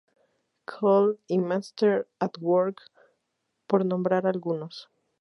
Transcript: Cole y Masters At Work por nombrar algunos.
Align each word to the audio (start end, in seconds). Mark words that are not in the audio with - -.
Cole 0.65 1.19
y 1.27 1.37
Masters 1.37 2.07
At 2.19 2.31
Work 2.39 2.81
por 3.67 3.85
nombrar 3.85 4.25
algunos. 4.25 4.89